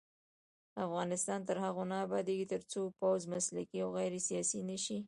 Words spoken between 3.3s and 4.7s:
مسلکي او غیر سیاسي